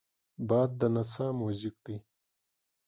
باد 0.47 0.69
د 0.79 0.81
نڅا 0.93 1.27
موزیک 1.39 1.75
دی 1.85 1.95